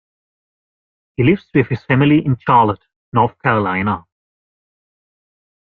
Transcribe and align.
He 1.15 1.21
lives 1.21 1.47
with 1.53 1.67
his 1.67 1.83
family 1.83 2.25
in 2.25 2.35
Charlotte, 2.39 2.83
North 3.13 3.39
Carolina. 3.39 4.07